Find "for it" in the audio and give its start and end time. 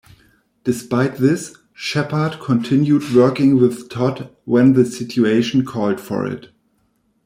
6.01-6.49